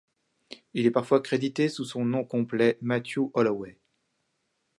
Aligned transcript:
Il 0.73 0.87
est 0.87 0.89
parfois 0.89 1.21
crédité 1.21 1.69
sous 1.69 1.85
son 1.85 2.05
nom 2.05 2.25
complet 2.25 2.79
Matthew 2.81 3.19
Holloway. 3.35 3.77